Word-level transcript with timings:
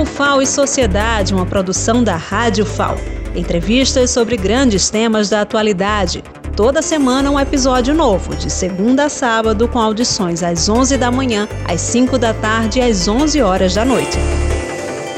O 0.00 0.06
FAO 0.06 0.40
e 0.40 0.46
Sociedade, 0.46 1.34
uma 1.34 1.44
produção 1.44 2.02
da 2.02 2.16
Rádio 2.16 2.64
FAO. 2.64 2.96
Entrevistas 3.36 4.10
sobre 4.10 4.34
grandes 4.34 4.88
temas 4.88 5.28
da 5.28 5.42
atualidade. 5.42 6.24
Toda 6.56 6.80
semana 6.80 7.30
um 7.30 7.38
episódio 7.38 7.92
novo, 7.94 8.34
de 8.34 8.48
segunda 8.48 9.04
a 9.04 9.08
sábado, 9.10 9.68
com 9.68 9.78
audições 9.78 10.42
às 10.42 10.70
11 10.70 10.96
da 10.96 11.10
manhã, 11.10 11.46
às 11.68 11.82
5 11.82 12.16
da 12.16 12.32
tarde 12.32 12.78
e 12.78 12.82
às 12.82 13.06
11 13.06 13.42
horas 13.42 13.74
da 13.74 13.84
noite. 13.84 14.16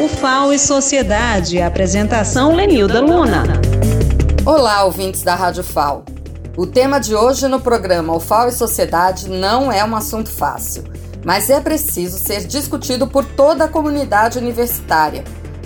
O 0.00 0.08
FAO 0.08 0.52
e 0.52 0.58
Sociedade, 0.58 1.62
apresentação 1.62 2.52
Lenilda 2.52 3.00
Luna. 3.00 3.44
Olá, 4.44 4.82
ouvintes 4.82 5.22
da 5.22 5.36
Rádio 5.36 5.62
FAO. 5.62 6.04
O 6.56 6.66
tema 6.66 6.98
de 6.98 7.14
hoje 7.14 7.46
no 7.46 7.60
programa 7.60 8.16
O 8.16 8.18
FAO 8.18 8.48
e 8.48 8.52
Sociedade 8.52 9.30
não 9.30 9.70
é 9.70 9.84
um 9.84 9.94
assunto 9.94 10.28
fácil, 10.28 10.82
mas 11.25 11.50
é 11.50 11.61
preciso 11.61 12.18
ser 12.18 12.46
discutido 12.46 13.07
por 13.07 13.25
toda 13.25 13.64
a 13.64 13.68
comunidade 13.68 14.38
universitária. 14.38 15.23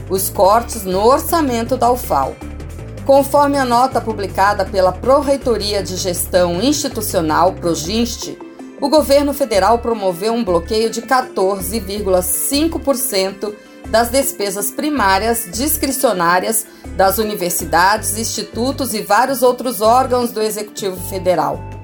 Os 0.09 0.29
cortes 0.29 0.85
no 0.85 1.05
orçamento 1.05 1.77
da 1.77 1.91
UFAO. 1.91 2.37
Conforme 3.05 3.57
a 3.57 3.65
nota 3.65 4.01
publicada 4.01 4.65
pela 4.65 4.93
Pró-Reitoria 4.93 5.83
de 5.83 5.97
Gestão 5.97 6.61
Institucional, 6.61 7.53
Proginst, 7.53 8.37
o 8.80 8.89
governo 8.89 9.33
federal 9.33 9.79
promoveu 9.79 10.35
um 10.35 10.45
bloqueio 10.45 10.91
de 10.91 11.03
14,5% 11.03 13.55
das 13.88 14.11
despesas 14.11 14.71
primárias 14.71 15.49
discricionárias 15.51 16.66
das 16.97 17.19
universidades, 17.19 18.19
institutos 18.19 18.93
e 18.93 19.02
vários 19.02 19.43
outros 19.43 19.80
órgãos 19.80 20.33
do 20.33 20.43
Executivo 20.43 20.97
Federal. 21.09 21.76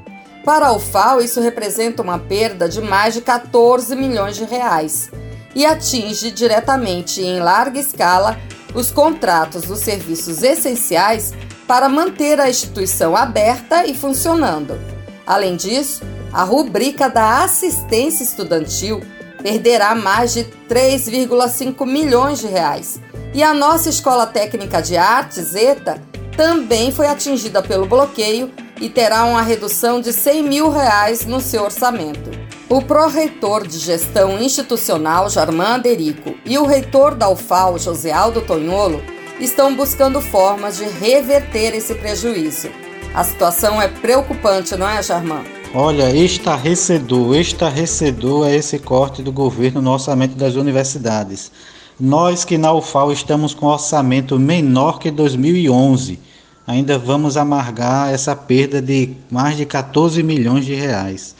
Para 0.44 0.68
a 0.68 0.72
UFAO, 0.72 1.20
isso 1.20 1.40
representa 1.40 2.02
uma 2.02 2.18
perda 2.18 2.68
de 2.68 2.80
mais 2.80 3.14
de 3.14 3.20
14 3.20 3.94
milhões 3.94 4.36
de 4.36 4.44
reais 4.44 5.10
e 5.54 5.64
atinge 5.64 6.30
diretamente 6.30 7.20
e 7.20 7.26
em 7.26 7.38
larga 7.38 7.78
escala 7.78 8.38
os 8.74 8.90
contratos 8.90 9.64
dos 9.64 9.80
serviços 9.80 10.42
essenciais 10.42 11.32
para 11.66 11.88
manter 11.88 12.40
a 12.40 12.50
instituição 12.50 13.14
aberta 13.14 13.86
e 13.86 13.94
funcionando. 13.94 14.78
Além 15.26 15.54
disso, 15.54 16.02
a 16.32 16.42
rubrica 16.42 17.08
da 17.08 17.44
assistência 17.44 18.24
estudantil 18.24 19.00
perderá 19.42 19.94
mais 19.94 20.32
de 20.32 20.44
3,5 20.68 21.86
milhões 21.86 22.40
de 22.40 22.46
reais. 22.46 23.00
E 23.34 23.42
a 23.42 23.54
nossa 23.54 23.88
Escola 23.88 24.26
Técnica 24.26 24.82
de 24.82 24.96
Artes, 24.96 25.54
ETA, 25.54 26.00
também 26.36 26.90
foi 26.90 27.06
atingida 27.06 27.62
pelo 27.62 27.86
bloqueio 27.86 28.50
e 28.82 28.90
terá 28.90 29.24
uma 29.24 29.42
redução 29.42 30.00
de 30.00 30.12
100 30.12 30.42
mil 30.42 30.68
reais 30.68 31.24
no 31.24 31.40
seu 31.40 31.62
orçamento. 31.62 32.30
O 32.68 32.82
pró-reitor 32.82 33.64
de 33.64 33.78
gestão 33.78 34.42
institucional, 34.42 35.30
Jarman 35.30 35.78
Derico, 35.78 36.34
e 36.44 36.58
o 36.58 36.66
reitor 36.66 37.14
da 37.14 37.28
UFAL, 37.30 37.78
José 37.78 38.10
Aldo 38.10 38.40
Tonholo, 38.40 39.00
estão 39.38 39.76
buscando 39.76 40.20
formas 40.20 40.78
de 40.78 40.84
reverter 40.84 41.76
esse 41.76 41.94
prejuízo. 41.94 42.70
A 43.14 43.22
situação 43.22 43.80
é 43.80 43.86
preocupante, 43.86 44.74
não 44.74 44.88
é, 44.88 45.00
Jarman? 45.00 45.44
Olha, 45.72 46.10
estarrecedor, 46.10 47.36
estarrecedor 47.36 48.48
é 48.48 48.56
esse 48.56 48.80
corte 48.80 49.22
do 49.22 49.30
governo 49.30 49.80
no 49.80 49.92
orçamento 49.92 50.34
das 50.34 50.56
universidades. 50.56 51.52
Nós 52.00 52.44
que 52.44 52.58
na 52.58 52.72
UFAL 52.72 53.12
estamos 53.12 53.54
com 53.54 53.66
orçamento 53.66 54.40
menor 54.40 54.98
que 54.98 55.08
2011, 55.08 56.18
ainda 56.66 56.98
vamos 56.98 57.36
amargar 57.36 58.12
essa 58.12 58.34
perda 58.36 58.80
de 58.80 59.16
mais 59.30 59.56
de 59.56 59.66
14 59.66 60.22
milhões 60.22 60.64
de 60.64 60.74
reais. 60.74 61.34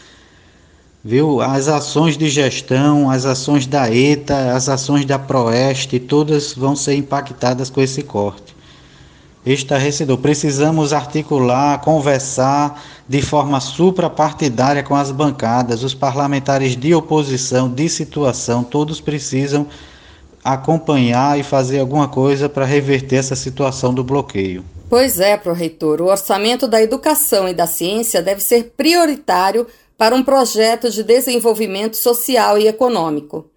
Viu? 1.05 1.41
As 1.41 1.69
ações 1.69 2.17
de 2.17 2.29
gestão, 2.29 3.11
as 3.11 3.27
ações 3.27 3.67
da 3.67 3.93
ETA, 3.93 4.55
as 4.55 4.69
ações 4.69 5.05
da 5.05 5.19
Proeste, 5.19 5.99
todas 5.99 6.55
vão 6.55 6.77
ser 6.77 6.95
impactadas 6.95 7.71
com 7.71 7.81
esse 7.81 8.03
corte 8.03 8.53
estarrecedor. 9.45 10.19
Precisamos 10.19 10.93
articular, 10.93 11.81
conversar 11.81 12.81
de 13.09 13.21
forma 13.21 13.61
suprapartidária 13.61 14.83
com 14.83 14.95
as 14.95 15.11
bancadas, 15.11 15.83
os 15.83 15.95
parlamentares 15.95 16.77
de 16.77 16.95
oposição, 16.95 17.69
de 17.69 17.89
situação, 17.89 18.63
todos 18.63 19.01
precisam 19.01 19.67
acompanhar 20.45 21.39
e 21.39 21.43
fazer 21.43 21.81
alguma 21.81 22.09
coisa 22.09 22.49
para 22.49 22.65
reverter 22.65 23.17
essa 23.17 23.37
situação 23.37 23.93
do 23.93 24.03
bloqueio. 24.03 24.65
Pois 24.93 25.19
é, 25.19 25.39
pró-reitor, 25.39 26.03
o 26.03 26.11
orçamento 26.11 26.69
da 26.69 26.83
educação 26.83 27.49
e 27.49 27.55
da 27.55 27.67
ciência 27.67 28.21
deve 28.21 28.43
ser 28.43 28.75
prioritário 28.77 29.67
para 29.97 30.15
um 30.15 30.23
projeto 30.23 30.91
de 30.91 31.03
desenvolvimento 31.03 31.97
social 31.97 32.59
e 32.59 32.69
econômico. 32.69 33.51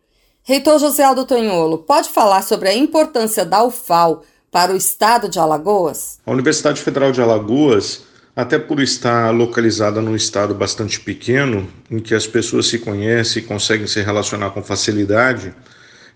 Reitor 0.44 0.80
José 0.80 1.04
Aldo 1.04 1.26
Tonholo, 1.26 1.80
pode 1.80 2.08
falar 2.08 2.42
sobre 2.42 2.70
a 2.70 2.74
importância 2.74 3.44
da 3.44 3.62
UFAL 3.66 4.24
para 4.50 4.72
o 4.72 4.78
estado 4.78 5.28
de 5.28 5.38
Alagoas? 5.38 6.20
A 6.26 6.32
Universidade 6.32 6.82
Federal 6.82 7.12
de 7.12 7.22
Alagoas, 7.22 8.04
até 8.34 8.58
por 8.58 8.80
estar 8.80 9.30
localizada 9.32 10.02
num 10.02 10.16
estado 10.16 10.56
bastante 10.56 11.02
pequeno, 11.02 11.68
em 11.92 12.00
que 12.00 12.16
as 12.16 12.26
pessoas 12.26 12.68
se 12.68 12.80
conhecem 12.80 13.44
e 13.44 13.46
conseguem 13.46 13.88
se 13.88 14.02
relacionar 14.02 14.52
com 14.52 14.64
facilidade, 14.64 15.54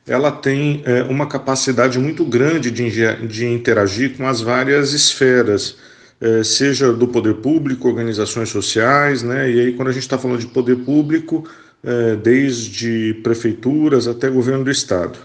ela 0.09 0.31
tem 0.31 0.81
é, 0.85 1.03
uma 1.03 1.27
capacidade 1.27 1.99
muito 1.99 2.25
grande 2.25 2.71
de, 2.71 2.89
de 3.27 3.45
interagir 3.45 4.17
com 4.17 4.27
as 4.27 4.41
várias 4.41 4.91
esferas, 4.91 5.77
é, 6.19 6.43
seja 6.43 6.91
do 6.91 7.07
poder 7.07 7.35
público, 7.35 7.87
organizações 7.87 8.49
sociais, 8.49 9.21
né? 9.23 9.49
E 9.49 9.59
aí, 9.59 9.73
quando 9.73 9.89
a 9.89 9.91
gente 9.91 10.03
está 10.03 10.17
falando 10.17 10.39
de 10.39 10.47
poder 10.47 10.77
público, 10.77 11.47
é, 11.83 12.15
desde 12.15 13.13
prefeituras 13.23 14.07
até 14.07 14.29
governo 14.29 14.63
do 14.65 14.71
estado. 14.71 15.17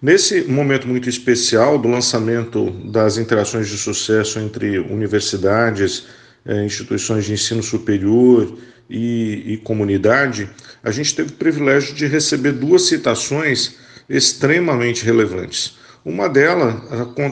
Nesse 0.00 0.42
momento 0.42 0.86
muito 0.86 1.08
especial 1.08 1.78
do 1.78 1.88
lançamento 1.88 2.70
das 2.92 3.18
interações 3.18 3.68
de 3.68 3.78
sucesso 3.78 4.38
entre 4.38 4.78
universidades, 4.78 6.06
eh, 6.46 6.64
instituições 6.64 7.24
de 7.24 7.32
ensino 7.32 7.64
superior 7.64 8.56
e, 8.88 9.54
e 9.54 9.56
comunidade, 9.56 10.48
a 10.84 10.92
gente 10.92 11.16
teve 11.16 11.30
o 11.30 11.36
privilégio 11.36 11.96
de 11.96 12.06
receber 12.06 12.52
duas 12.52 12.82
citações 12.82 13.74
extremamente 14.08 15.04
relevantes. 15.04 15.76
Uma, 16.04 16.28
delas, 16.28 16.74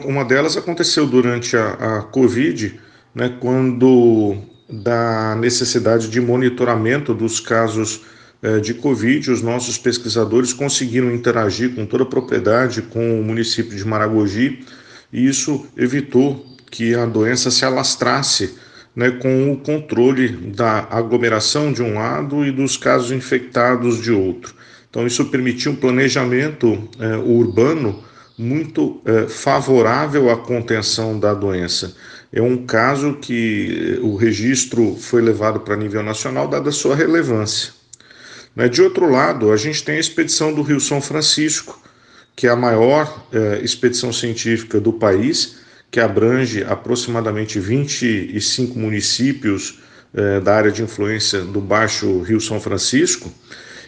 uma 0.05 0.23
delas 0.23 0.55
aconteceu 0.55 1.07
durante 1.07 1.57
a, 1.57 1.71
a 1.73 2.01
Covid, 2.03 2.79
né, 3.15 3.35
quando 3.39 4.37
da 4.69 5.35
necessidade 5.35 6.09
de 6.09 6.19
monitoramento 6.19 7.13
dos 7.13 7.39
casos 7.39 8.01
é, 8.41 8.59
de 8.59 8.73
Covid, 8.73 9.31
os 9.31 9.41
nossos 9.41 9.77
pesquisadores 9.77 10.53
conseguiram 10.53 11.11
interagir 11.11 11.73
com 11.73 11.85
toda 11.85 12.03
a 12.03 12.07
propriedade 12.07 12.81
com 12.81 13.19
o 13.19 13.23
município 13.23 13.75
de 13.75 13.85
Maragogi 13.85 14.63
e 15.11 15.27
isso 15.27 15.65
evitou 15.75 16.45
que 16.69 16.93
a 16.93 17.05
doença 17.05 17.49
se 17.49 17.65
alastrasse 17.65 18.55
né, 18.95 19.11
com 19.11 19.51
o 19.51 19.57
controle 19.57 20.27
da 20.29 20.87
aglomeração 20.89 21.71
de 21.71 21.81
um 21.81 21.95
lado 21.95 22.45
e 22.45 22.51
dos 22.51 22.77
casos 22.77 23.11
infectados 23.11 24.01
de 24.01 24.11
outro. 24.11 24.53
Então, 24.89 25.05
isso 25.05 25.25
permitiu 25.25 25.73
um 25.73 25.75
planejamento 25.75 26.89
é, 26.99 27.17
urbano 27.17 28.03
muito 28.37 29.01
é, 29.05 29.27
favorável 29.27 30.29
à 30.29 30.37
contenção 30.37 31.19
da 31.19 31.33
doença. 31.33 31.95
É 32.31 32.41
um 32.41 32.65
caso 32.65 33.13
que 33.15 33.99
o 34.01 34.15
registro 34.15 34.95
foi 34.95 35.21
levado 35.21 35.61
para 35.61 35.75
nível 35.75 36.03
nacional, 36.03 36.47
dada 36.47 36.69
a 36.69 36.73
sua 36.73 36.95
relevância. 36.95 37.71
Né? 38.55 38.67
De 38.67 38.81
outro 38.81 39.09
lado, 39.09 39.51
a 39.51 39.57
gente 39.57 39.83
tem 39.83 39.95
a 39.95 39.99
expedição 39.99 40.53
do 40.53 40.61
Rio 40.61 40.79
São 40.79 41.01
Francisco, 41.01 41.81
que 42.35 42.47
é 42.47 42.49
a 42.51 42.55
maior 42.55 43.25
é, 43.31 43.59
expedição 43.63 44.13
científica 44.13 44.79
do 44.79 44.93
país, 44.93 45.57
que 45.89 45.99
abrange 45.99 46.63
aproximadamente 46.63 47.59
25 47.59 48.77
municípios 48.77 49.79
é, 50.13 50.39
da 50.39 50.55
área 50.55 50.71
de 50.71 50.83
influência 50.83 51.41
do 51.41 51.59
Baixo 51.59 52.21
Rio 52.21 52.39
São 52.39 52.59
Francisco 52.59 53.31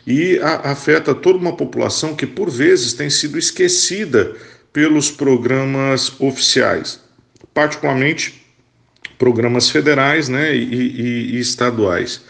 e 0.05 0.39
a, 0.39 0.71
afeta 0.71 1.13
toda 1.13 1.37
uma 1.37 1.55
população 1.55 2.15
que, 2.15 2.25
por 2.25 2.49
vezes, 2.49 2.93
tem 2.93 3.09
sido 3.09 3.37
esquecida 3.37 4.35
pelos 4.71 5.09
programas 5.11 6.19
oficiais, 6.19 6.99
particularmente 7.53 8.45
programas 9.17 9.69
federais 9.69 10.29
né, 10.29 10.55
e, 10.55 10.63
e, 10.63 11.35
e 11.35 11.39
estaduais. 11.39 12.21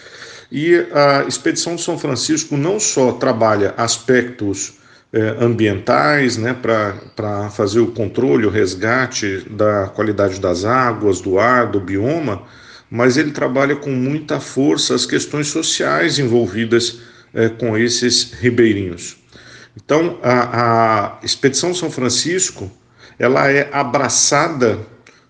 E 0.51 0.75
a 0.92 1.25
Expedição 1.27 1.75
de 1.75 1.83
São 1.83 1.98
Francisco 1.98 2.57
não 2.57 2.80
só 2.80 3.12
trabalha 3.12 3.74
aspectos 3.77 4.80
eh, 5.13 5.36
ambientais, 5.39 6.38
né, 6.38 6.54
para 6.54 7.50
fazer 7.51 7.80
o 7.80 7.92
controle, 7.92 8.45
o 8.45 8.50
resgate 8.50 9.45
da 9.50 9.88
qualidade 9.88 10.39
das 10.39 10.65
águas, 10.65 11.22
do 11.22 11.38
ar, 11.39 11.68
do 11.68 11.80
bioma, 11.80 12.44
mas 12.89 13.18
ele 13.18 13.31
trabalha 13.31 13.75
com 13.75 13.92
muita 13.92 14.39
força 14.39 14.95
as 14.95 15.06
questões 15.06 15.48
sociais 15.48 16.18
envolvidas 16.18 17.00
eh, 17.33 17.49
com 17.49 17.77
esses 17.77 18.33
ribeirinhos. 18.33 19.17
Então, 19.75 20.19
a, 20.21 21.17
a 21.19 21.19
Expedição 21.23 21.73
São 21.73 21.89
Francisco 21.89 22.71
ela 23.17 23.51
é 23.51 23.69
abraçada 23.71 24.79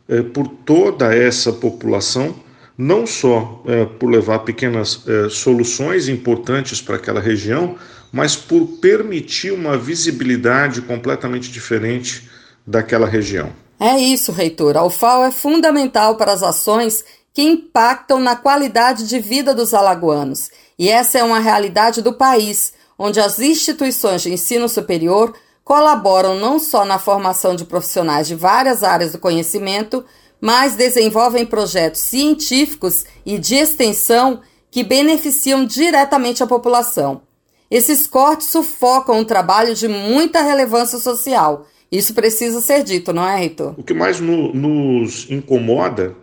eh, 0.08 0.22
por 0.22 0.48
toda 0.48 1.14
essa 1.14 1.52
população 1.52 2.36
não 2.82 3.06
só 3.06 3.62
é, 3.68 3.84
por 3.84 4.10
levar 4.10 4.40
pequenas 4.40 5.02
é, 5.06 5.30
soluções 5.30 6.08
importantes 6.08 6.82
para 6.82 6.96
aquela 6.96 7.20
região, 7.20 7.76
mas 8.10 8.38
por 8.38 8.66
permitir 8.80 9.52
uma 9.52 9.78
visibilidade 9.78 10.82
completamente 10.84 11.52
diferente 11.52 12.30
daquela 12.66 13.06
região. 13.06 13.52
É 13.78 14.00
isso, 14.00 14.32
reitor. 14.32 14.78
A 14.78 14.86
UFAO 14.86 15.26
é 15.26 15.32
fundamental 15.32 16.16
para 16.16 16.32
as 16.32 16.42
ações 16.42 17.04
que 17.34 17.42
impactam 17.42 18.18
na 18.18 18.38
qualidade 18.38 19.06
de 19.10 19.20
vida 19.20 19.54
dos 19.54 19.74
alagoanos. 19.74 20.50
E 20.80 20.88
essa 20.88 21.20
é 21.20 21.24
uma 21.24 21.40
realidade 21.40 22.02
do 22.02 22.14
país, 22.14 22.74
onde 22.98 23.20
as 23.20 23.38
instituições 23.38 24.22
de 24.22 24.32
ensino 24.32 24.70
superior 24.70 25.36
colaboram 25.62 26.40
não 26.40 26.58
só 26.58 26.86
na 26.86 26.98
formação 26.98 27.54
de 27.54 27.66
profissionais 27.66 28.28
de 28.28 28.34
várias 28.34 28.82
áreas 28.82 29.12
do 29.12 29.20
conhecimento, 29.20 30.06
mas 30.40 30.76
desenvolvem 30.76 31.46
projetos 31.46 32.00
científicos 32.00 33.04
e 33.26 33.38
de 33.38 33.56
extensão 33.56 34.40
que 34.72 34.84
beneficiam 34.84 35.66
diretamente 35.66 36.42
a 36.42 36.48
população. 36.48 37.24
Esses 37.70 38.08
cortes 38.08 38.48
sufocam 38.48 39.20
um 39.20 39.26
trabalho 39.26 39.76
de 39.76 39.88
muita 39.88 40.42
relevância 40.42 40.98
social. 40.98 41.68
Isso 41.92 42.14
precisa 42.14 42.62
ser 42.62 42.84
dito, 42.84 43.12
não 43.12 43.28
é, 43.28 43.38
Reitor? 43.38 43.74
O 43.78 43.84
que 43.84 43.94
mais 43.94 44.20
no, 44.20 44.54
nos 44.54 45.30
incomoda 45.30 46.16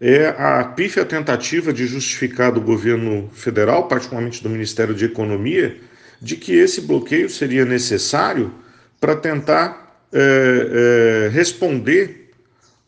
é 0.00 0.28
a 0.28 0.64
pífia 0.64 1.04
tentativa 1.04 1.72
de 1.72 1.86
justificar 1.86 2.52
do 2.52 2.60
governo 2.60 3.30
federal, 3.32 3.88
particularmente 3.88 4.42
do 4.42 4.50
Ministério 4.50 4.94
de 4.94 5.04
Economia, 5.04 5.76
de 6.20 6.36
que 6.36 6.52
esse 6.52 6.82
bloqueio 6.82 7.28
seria 7.30 7.64
necessário 7.64 8.52
para 9.00 9.16
tentar 9.16 10.06
é, 10.12 11.26
é, 11.26 11.28
responder 11.28 12.30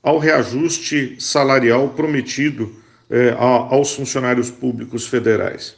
ao 0.02 0.18
reajuste 0.18 1.16
salarial 1.18 1.90
prometido 1.90 2.72
é, 3.10 3.34
aos 3.36 3.94
funcionários 3.94 4.50
públicos 4.50 5.06
federais. 5.06 5.76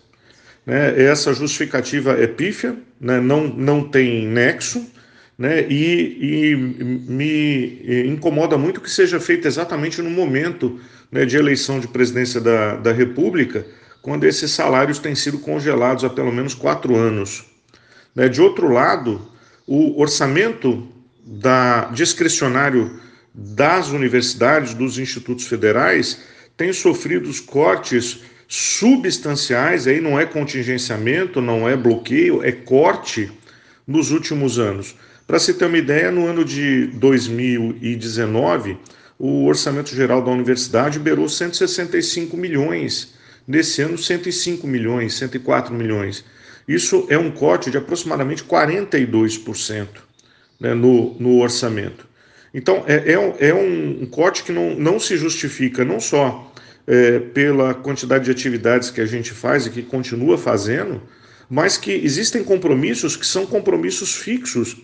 Né? 0.66 1.02
Essa 1.02 1.32
justificativa 1.32 2.12
é 2.12 2.26
pífia, 2.26 2.76
né? 3.00 3.20
não, 3.20 3.46
não 3.46 3.88
tem 3.88 4.26
nexo, 4.26 4.84
né? 5.40 5.66
e, 5.70 6.50
e 6.52 6.54
me 6.54 8.06
incomoda 8.06 8.58
muito 8.58 8.78
que 8.78 8.90
seja 8.90 9.18
feito 9.18 9.48
exatamente 9.48 10.02
no 10.02 10.10
momento 10.10 10.78
né, 11.10 11.24
de 11.24 11.38
eleição 11.38 11.80
de 11.80 11.88
presidência 11.88 12.38
da, 12.42 12.76
da 12.76 12.92
República, 12.92 13.66
quando 14.02 14.24
esses 14.24 14.50
salários 14.50 14.98
têm 14.98 15.14
sido 15.14 15.38
congelados 15.38 16.04
há 16.04 16.10
pelo 16.10 16.30
menos 16.30 16.52
quatro 16.52 16.94
anos. 16.94 17.46
Né? 18.14 18.28
De 18.28 18.42
outro 18.42 18.70
lado, 18.70 19.18
o 19.66 19.98
orçamento 19.98 20.86
da, 21.24 21.86
discricionário 21.86 23.00
das 23.32 23.88
universidades, 23.88 24.74
dos 24.74 24.98
institutos 24.98 25.46
federais, 25.46 26.20
tem 26.54 26.70
sofrido 26.70 27.30
cortes 27.44 28.20
substanciais, 28.46 29.86
aí 29.86 30.02
não 30.02 30.20
é 30.20 30.26
contingenciamento, 30.26 31.40
não 31.40 31.66
é 31.66 31.74
bloqueio, 31.74 32.44
é 32.44 32.52
corte 32.52 33.32
nos 33.86 34.10
últimos 34.10 34.58
anos. 34.58 34.94
Para 35.30 35.38
se 35.38 35.54
ter 35.54 35.66
uma 35.66 35.78
ideia, 35.78 36.10
no 36.10 36.26
ano 36.26 36.44
de 36.44 36.88
2019, 36.88 38.76
o 39.16 39.44
orçamento 39.46 39.94
geral 39.94 40.20
da 40.20 40.32
universidade 40.32 40.98
beirou 40.98 41.28
165 41.28 42.36
milhões. 42.36 43.14
Nesse 43.46 43.80
ano, 43.80 43.96
105 43.96 44.66
milhões, 44.66 45.14
104 45.14 45.72
milhões. 45.72 46.24
Isso 46.66 47.06
é 47.08 47.16
um 47.16 47.30
corte 47.30 47.70
de 47.70 47.78
aproximadamente 47.78 48.42
42% 48.42 49.86
né, 50.58 50.74
no, 50.74 51.14
no 51.20 51.38
orçamento. 51.38 52.08
Então, 52.52 52.82
é, 52.88 53.12
é, 53.12 53.16
um, 53.16 53.34
é 53.38 53.54
um, 53.54 54.06
corte 54.06 54.42
que 54.42 54.50
não, 54.50 54.74
não 54.74 54.98
se 54.98 55.16
justifica 55.16 55.84
não 55.84 56.00
só 56.00 56.52
é, 56.88 57.20
pela 57.20 57.72
quantidade 57.72 58.24
de 58.24 58.32
atividades 58.32 58.90
que 58.90 59.00
a 59.00 59.06
gente 59.06 59.30
faz 59.30 59.64
e 59.64 59.70
que 59.70 59.82
continua 59.84 60.36
fazendo, 60.36 61.00
mas 61.48 61.76
que 61.76 61.92
existem 61.92 62.42
compromissos 62.42 63.14
que 63.14 63.24
são 63.24 63.46
compromissos 63.46 64.16
fixos 64.16 64.76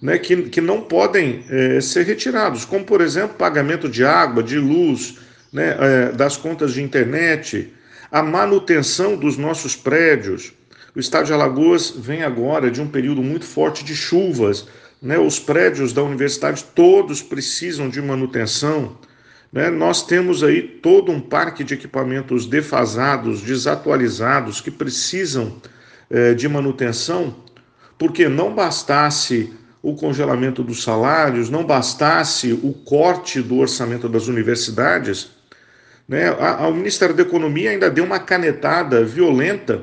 né, 0.00 0.18
que, 0.18 0.36
que 0.50 0.60
não 0.60 0.80
podem 0.80 1.44
é, 1.48 1.80
ser 1.80 2.04
retirados, 2.04 2.64
como, 2.64 2.84
por 2.84 3.00
exemplo, 3.00 3.36
pagamento 3.36 3.88
de 3.88 4.04
água, 4.04 4.42
de 4.42 4.58
luz, 4.58 5.18
né, 5.52 5.76
é, 5.78 6.12
das 6.12 6.36
contas 6.36 6.72
de 6.72 6.82
internet, 6.82 7.72
a 8.10 8.22
manutenção 8.22 9.16
dos 9.16 9.36
nossos 9.36 9.74
prédios. 9.74 10.52
O 10.94 11.00
estado 11.00 11.26
de 11.26 11.32
Alagoas 11.32 11.90
vem 11.90 12.22
agora 12.22 12.70
de 12.70 12.80
um 12.80 12.86
período 12.86 13.22
muito 13.22 13.44
forte 13.44 13.84
de 13.84 13.94
chuvas. 13.96 14.66
Né, 15.02 15.18
os 15.18 15.38
prédios 15.38 15.92
da 15.92 16.02
universidade 16.02 16.64
todos 16.74 17.22
precisam 17.22 17.88
de 17.88 18.00
manutenção. 18.00 18.96
Né, 19.52 19.70
nós 19.70 20.06
temos 20.06 20.42
aí 20.42 20.62
todo 20.62 21.12
um 21.12 21.20
parque 21.20 21.62
de 21.62 21.74
equipamentos 21.74 22.46
defasados, 22.46 23.40
desatualizados, 23.40 24.60
que 24.60 24.70
precisam 24.70 25.60
é, 26.10 26.34
de 26.34 26.48
manutenção, 26.48 27.36
porque 27.98 28.28
não 28.28 28.54
bastasse 28.54 29.52
o 29.84 29.94
congelamento 29.94 30.64
dos 30.64 30.82
salários, 30.82 31.50
não 31.50 31.62
bastasse 31.62 32.54
o 32.54 32.72
corte 32.72 33.42
do 33.42 33.58
orçamento 33.58 34.08
das 34.08 34.28
universidades, 34.28 35.28
né, 36.08 36.28
a, 36.28 36.66
o 36.68 36.74
Ministério 36.74 37.14
da 37.14 37.20
Economia 37.20 37.70
ainda 37.70 37.90
deu 37.90 38.02
uma 38.02 38.18
canetada 38.18 39.04
violenta 39.04 39.82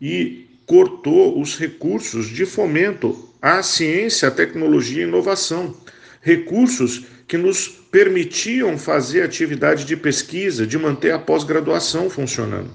e 0.00 0.48
cortou 0.66 1.40
os 1.40 1.56
recursos 1.56 2.26
de 2.26 2.44
fomento 2.44 3.32
à 3.40 3.62
ciência, 3.62 4.26
à 4.26 4.30
tecnologia 4.32 5.04
e 5.04 5.06
inovação. 5.06 5.72
Recursos 6.20 7.04
que 7.28 7.36
nos 7.36 7.68
permitiam 7.68 8.76
fazer 8.76 9.22
atividade 9.22 9.84
de 9.84 9.96
pesquisa, 9.96 10.66
de 10.66 10.76
manter 10.76 11.12
a 11.12 11.18
pós-graduação 11.18 12.10
funcionando. 12.10 12.74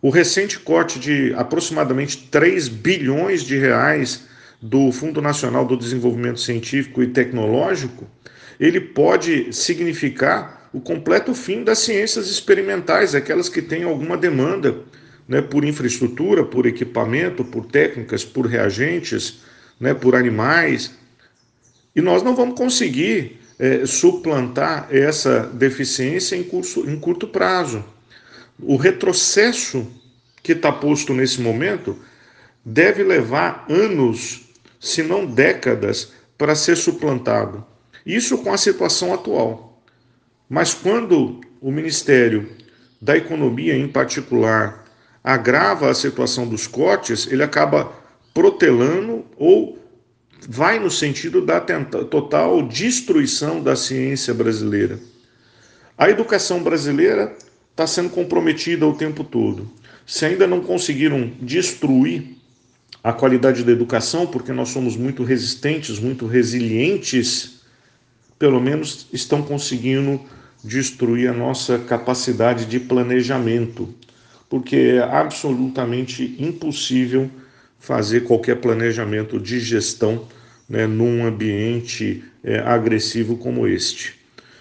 O 0.00 0.10
recente 0.10 0.60
corte 0.60 1.00
de 1.00 1.34
aproximadamente 1.34 2.28
3 2.30 2.68
bilhões 2.68 3.42
de 3.42 3.58
reais 3.58 4.26
do 4.60 4.90
Fundo 4.92 5.20
Nacional 5.20 5.64
do 5.64 5.76
Desenvolvimento 5.76 6.40
Científico 6.40 7.02
e 7.02 7.08
Tecnológico, 7.08 8.06
ele 8.58 8.80
pode 8.80 9.52
significar 9.52 10.68
o 10.72 10.80
completo 10.80 11.34
fim 11.34 11.62
das 11.62 11.78
ciências 11.80 12.28
experimentais, 12.28 13.14
aquelas 13.14 13.48
que 13.48 13.62
têm 13.62 13.84
alguma 13.84 14.16
demanda 14.16 14.80
né, 15.28 15.40
por 15.42 15.64
infraestrutura, 15.64 16.44
por 16.44 16.66
equipamento, 16.66 17.44
por 17.44 17.66
técnicas, 17.66 18.24
por 18.24 18.46
reagentes, 18.46 19.40
né, 19.80 19.94
por 19.94 20.14
animais. 20.14 20.94
E 21.94 22.00
nós 22.00 22.22
não 22.22 22.34
vamos 22.34 22.56
conseguir 22.56 23.40
é, 23.58 23.86
suplantar 23.86 24.88
essa 24.90 25.40
deficiência 25.40 26.36
em, 26.36 26.42
curso, 26.42 26.88
em 26.88 26.98
curto 26.98 27.26
prazo. 27.26 27.84
O 28.58 28.76
retrocesso 28.76 29.86
que 30.42 30.52
está 30.52 30.70
posto 30.70 31.12
nesse 31.12 31.40
momento 31.40 31.98
deve 32.64 33.02
levar 33.02 33.64
anos 33.68 34.45
se 34.80 35.02
não 35.02 35.26
décadas, 35.26 36.12
para 36.38 36.54
ser 36.54 36.76
suplantado. 36.76 37.64
Isso 38.04 38.38
com 38.38 38.52
a 38.52 38.58
situação 38.58 39.12
atual. 39.12 39.82
Mas 40.48 40.74
quando 40.74 41.40
o 41.60 41.70
Ministério 41.70 42.48
da 43.00 43.16
Economia, 43.16 43.76
em 43.76 43.88
particular, 43.88 44.84
agrava 45.24 45.90
a 45.90 45.94
situação 45.94 46.46
dos 46.46 46.66
cortes, 46.66 47.26
ele 47.26 47.42
acaba 47.42 47.92
protelando 48.32 49.24
ou 49.36 49.78
vai 50.48 50.78
no 50.78 50.90
sentido 50.90 51.44
da 51.44 51.60
total 51.60 52.62
destruição 52.62 53.62
da 53.62 53.74
ciência 53.74 54.32
brasileira. 54.32 55.00
A 55.98 56.10
educação 56.10 56.62
brasileira 56.62 57.34
está 57.70 57.86
sendo 57.86 58.10
comprometida 58.10 58.86
o 58.86 58.94
tempo 58.94 59.24
todo. 59.24 59.70
Se 60.06 60.24
ainda 60.24 60.46
não 60.46 60.60
conseguiram 60.60 61.32
destruir 61.40 62.36
a 63.06 63.12
qualidade 63.12 63.62
da 63.62 63.70
educação, 63.70 64.26
porque 64.26 64.52
nós 64.52 64.70
somos 64.70 64.96
muito 64.96 65.22
resistentes, 65.22 66.00
muito 66.00 66.26
resilientes, 66.26 67.60
pelo 68.36 68.60
menos 68.60 69.06
estão 69.12 69.42
conseguindo 69.42 70.20
destruir 70.64 71.30
a 71.30 71.32
nossa 71.32 71.78
capacidade 71.78 72.64
de 72.64 72.80
planejamento, 72.80 73.94
porque 74.50 74.74
é 74.74 75.02
absolutamente 75.04 76.34
impossível 76.36 77.30
fazer 77.78 78.24
qualquer 78.24 78.56
planejamento 78.56 79.38
de 79.38 79.60
gestão 79.60 80.26
né, 80.68 80.84
num 80.88 81.24
ambiente 81.24 82.24
é, 82.42 82.58
agressivo 82.58 83.36
como 83.36 83.68
este. 83.68 84.14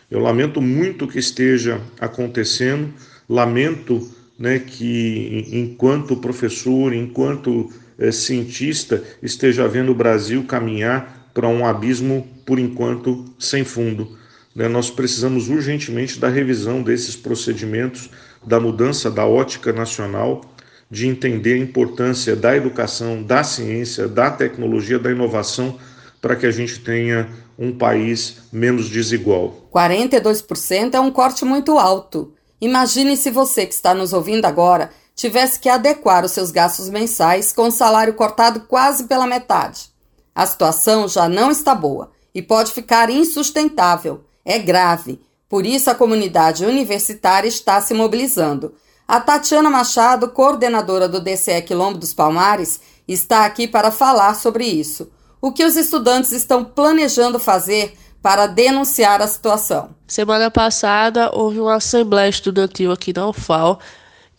Eu 0.09 0.19
lamento 0.19 0.61
muito 0.61 1.07
que 1.07 1.17
esteja 1.17 1.81
acontecendo, 1.99 2.93
lamento 3.27 4.07
né, 4.37 4.59
que 4.59 5.47
enquanto 5.51 6.17
professor, 6.17 6.93
enquanto 6.93 7.73
é, 7.97 8.11
cientista 8.11 9.03
esteja 9.21 9.67
vendo 9.67 9.91
o 9.91 9.95
Brasil 9.95 10.43
caminhar 10.43 11.29
para 11.33 11.47
um 11.47 11.65
abismo, 11.65 12.27
por 12.45 12.59
enquanto, 12.59 13.25
sem 13.37 13.63
fundo. 13.63 14.17
Né? 14.55 14.67
Nós 14.67 14.89
precisamos 14.89 15.49
urgentemente 15.49 16.19
da 16.19 16.29
revisão 16.29 16.81
desses 16.81 17.15
procedimentos, 17.15 18.09
da 18.45 18.59
mudança 18.59 19.11
da 19.11 19.25
ótica 19.25 19.73
nacional, 19.73 20.41
de 20.89 21.07
entender 21.07 21.53
a 21.53 21.57
importância 21.57 22.35
da 22.35 22.55
educação, 22.55 23.21
da 23.21 23.43
ciência, 23.43 24.07
da 24.07 24.29
tecnologia, 24.29 24.99
da 24.99 25.11
inovação, 25.11 25.77
para 26.21 26.35
que 26.35 26.45
a 26.45 26.51
gente 26.51 26.79
tenha 26.79 27.27
um 27.57 27.71
país 27.77 28.37
menos 28.51 28.89
desigual. 28.89 29.67
42% 29.73 30.93
é 30.93 30.99
um 30.99 31.11
corte 31.11 31.43
muito 31.43 31.77
alto. 31.77 32.31
Imagine 32.61 33.17
se 33.17 33.29
você 33.29 33.65
que 33.65 33.73
está 33.73 33.93
nos 33.93 34.13
ouvindo 34.13 34.45
agora 34.45 34.89
tivesse 35.15 35.59
que 35.59 35.69
adequar 35.69 36.25
os 36.25 36.31
seus 36.31 36.51
gastos 36.51 36.89
mensais 36.89 37.53
com 37.53 37.67
o 37.67 37.71
salário 37.71 38.13
cortado 38.13 38.61
quase 38.61 39.05
pela 39.05 39.25
metade. 39.25 39.89
A 40.33 40.45
situação 40.45 41.07
já 41.07 41.29
não 41.29 41.49
está 41.49 41.73
boa 41.73 42.11
e 42.33 42.41
pode 42.41 42.73
ficar 42.73 43.09
insustentável. 43.09 44.25
É 44.43 44.59
grave. 44.59 45.21
Por 45.47 45.65
isso, 45.65 45.89
a 45.89 45.95
comunidade 45.95 46.65
universitária 46.65 47.47
está 47.47 47.79
se 47.79 47.93
mobilizando. 47.93 48.73
A 49.07 49.19
Tatiana 49.21 49.69
Machado, 49.69 50.29
coordenadora 50.29 51.07
do 51.07 51.21
DCE 51.21 51.61
Quilombo 51.61 51.97
dos 51.97 52.13
Palmares, 52.13 52.81
está 53.07 53.45
aqui 53.45 53.67
para 53.67 53.91
falar 53.91 54.33
sobre 54.35 54.65
isso. 54.65 55.09
O 55.39 55.51
que 55.51 55.63
os 55.63 55.77
estudantes 55.77 56.31
estão 56.31 56.65
planejando 56.65 57.39
fazer 57.39 57.95
para 58.21 58.47
denunciar 58.47 59.21
a 59.21 59.27
situação? 59.27 59.91
Semana 60.07 60.49
passada 60.49 61.29
houve 61.31 61.59
uma 61.59 61.75
assembleia 61.75 62.29
estudantil 62.29 62.91
aqui 62.91 63.13
na 63.13 63.29
UFAL 63.29 63.79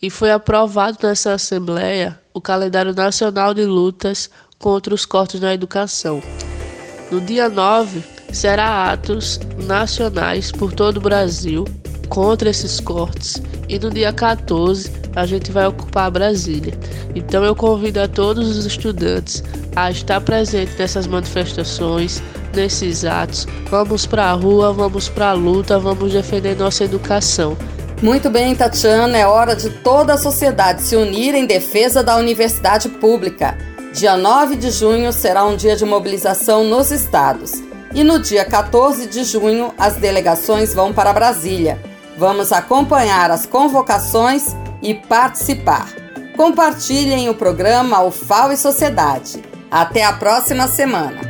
e 0.01 0.09
foi 0.09 0.31
aprovado 0.31 0.97
nessa 1.03 1.33
assembleia 1.33 2.19
o 2.33 2.41
calendário 2.41 2.93
nacional 2.93 3.53
de 3.53 3.65
lutas 3.65 4.29
contra 4.59 4.93
os 4.93 5.05
cortes 5.05 5.39
na 5.39 5.53
educação. 5.53 6.21
No 7.11 7.21
dia 7.21 7.49
9, 7.49 8.03
será 8.31 8.91
atos 8.91 9.39
nacionais 9.65 10.51
por 10.51 10.73
todo 10.73 10.97
o 10.97 11.01
Brasil 11.01 11.65
contra 12.09 12.49
esses 12.49 12.79
cortes 12.79 13.41
e 13.67 13.77
no 13.79 13.89
dia 13.89 14.13
14 14.13 14.91
a 15.15 15.25
gente 15.25 15.51
vai 15.51 15.65
ocupar 15.65 16.11
Brasília. 16.11 16.73
Então 17.15 17.43
eu 17.43 17.55
convido 17.55 17.99
a 17.99 18.07
todos 18.07 18.55
os 18.55 18.65
estudantes 18.65 19.43
a 19.75 19.89
estar 19.89 20.21
presente 20.21 20.77
nessas 20.77 21.07
manifestações, 21.07 22.21
nesses 22.53 23.03
atos. 23.03 23.47
Vamos 23.69 24.05
para 24.05 24.25
a 24.25 24.33
rua, 24.33 24.71
vamos 24.71 25.09
para 25.09 25.29
a 25.29 25.33
luta, 25.33 25.79
vamos 25.79 26.13
defender 26.13 26.55
nossa 26.55 26.83
educação. 26.83 27.57
Muito 28.01 28.29
bem, 28.29 28.55
Tatiana, 28.55 29.17
é 29.17 29.25
hora 29.25 29.55
de 29.55 29.71
toda 29.71 30.13
a 30.13 30.17
sociedade 30.17 30.83
se 30.83 30.95
unir 30.95 31.33
em 31.33 31.47
defesa 31.47 32.03
da 32.03 32.15
universidade 32.15 32.89
pública. 32.89 33.57
Dia 33.91 34.15
9 34.15 34.55
de 34.55 34.69
junho 34.69 35.11
será 35.11 35.43
um 35.45 35.55
dia 35.55 35.75
de 35.75 35.83
mobilização 35.83 36.63
nos 36.63 36.91
estados. 36.91 37.53
E 37.95 38.03
no 38.03 38.19
dia 38.19 38.45
14 38.45 39.07
de 39.07 39.23
junho, 39.23 39.73
as 39.79 39.95
delegações 39.95 40.75
vão 40.75 40.93
para 40.93 41.11
Brasília. 41.11 41.81
Vamos 42.15 42.51
acompanhar 42.51 43.31
as 43.31 43.47
convocações 43.47 44.55
e 44.79 44.93
participar. 44.93 45.87
Compartilhem 46.35 47.29
o 47.29 47.33
programa 47.33 48.03
UFAO 48.03 48.51
e 48.51 48.57
Sociedade. 48.57 49.41
Até 49.71 50.03
a 50.03 50.13
próxima 50.13 50.67
semana! 50.67 51.26